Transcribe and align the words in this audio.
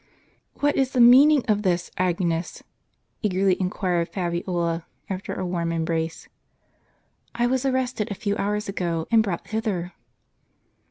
"What 0.55 0.75
is 0.75 0.93
the 0.93 0.99
meaning 0.99 1.45
of 1.47 1.61
this, 1.61 1.91
Agnes?" 1.95 2.63
eagerly 3.21 3.55
inquired 3.61 4.09
Fabiola, 4.09 4.87
after 5.11 5.35
a 5.35 5.45
warm 5.45 5.71
embrace." 5.71 6.27
I 7.35 7.45
was 7.45 7.67
arrested 7.67 8.09
a 8.09 8.15
few 8.15 8.35
hours 8.37 8.67
ago, 8.67 9.05
and 9.11 9.21
brought 9.21 9.49
hither." 9.49 9.93